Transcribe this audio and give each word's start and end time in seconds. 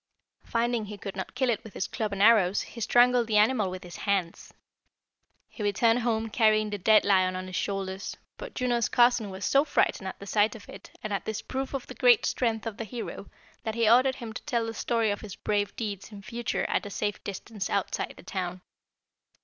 Finding 0.45 0.85
he 0.85 0.97
could 0.97 1.15
not 1.15 1.35
kill 1.35 1.51
it 1.51 1.63
with 1.63 1.75
his 1.75 1.85
club 1.87 2.11
and 2.11 2.23
arrows, 2.23 2.61
he 2.61 2.81
strangled 2.81 3.27
the 3.27 3.37
animal 3.37 3.69
with 3.69 3.83
his 3.83 3.97
hands. 3.97 4.51
He 5.47 5.61
returned 5.61 5.99
home 5.99 6.31
carrying 6.31 6.71
the 6.71 6.79
dead 6.79 7.05
lion 7.05 7.35
on 7.35 7.45
his 7.45 7.55
shoulders, 7.55 8.17
but 8.37 8.55
Juno's 8.55 8.89
cousin 8.89 9.29
was 9.29 9.45
so 9.45 9.63
frightened 9.63 10.07
at 10.07 10.17
the 10.19 10.25
sight 10.25 10.55
of 10.55 10.67
it 10.67 10.89
and 11.03 11.13
at 11.13 11.25
this 11.25 11.43
proof 11.43 11.75
of 11.75 11.85
the 11.85 11.93
great 11.93 12.25
strength 12.25 12.65
of 12.65 12.77
the 12.77 12.83
hero 12.83 13.29
that 13.61 13.75
he 13.75 13.87
ordered 13.87 14.15
him 14.15 14.33
to 14.33 14.41
tell 14.41 14.65
the 14.65 14.73
story 14.73 15.11
of 15.11 15.21
his 15.21 15.35
brave 15.35 15.75
deeds 15.75 16.11
in 16.11 16.23
future 16.23 16.65
at 16.67 16.87
a 16.87 16.89
safe 16.89 17.23
distance 17.23 17.69
outside 17.69 18.15
the 18.17 18.23
town." 18.23 18.61